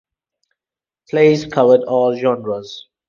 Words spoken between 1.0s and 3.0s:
Plays covered all genres.